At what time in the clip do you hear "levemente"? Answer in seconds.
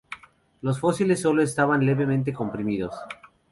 1.85-2.33